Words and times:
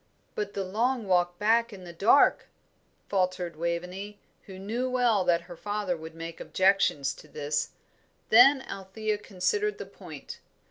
"But 0.33 0.55
the 0.55 0.63
long 0.63 1.05
walk 1.05 1.37
back 1.37 1.71
in 1.71 1.83
the 1.83 1.93
dark," 1.93 2.47
faltered 3.07 3.55
Waveney, 3.55 4.19
who 4.47 4.57
knew 4.57 4.89
well 4.89 5.23
that 5.25 5.41
her 5.41 5.55
father 5.55 5.95
would 5.95 6.15
make 6.15 6.39
objections 6.39 7.13
to 7.13 7.27
this. 7.27 7.69
Then 8.29 8.63
Althea 8.63 9.19
considered 9.19 9.77
the 9.77 9.85
point. 9.85 10.39